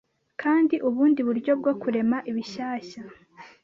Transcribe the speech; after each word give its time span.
Kandi 0.41 0.75
ubundi 0.87 1.19
buryo 1.27 1.51
bwo 1.59 1.73
kurema 1.81 2.17
ibishyashya 2.29 3.01